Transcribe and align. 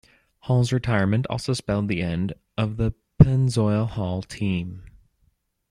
Hall's 0.39 0.73
retirement 0.73 1.27
also 1.29 1.53
spelled 1.53 1.87
the 1.87 2.01
end 2.01 2.33
of 2.57 2.77
the 2.77 2.95
Pennzoil 3.19 3.87
Hall 3.87 4.23
team. 4.23 4.81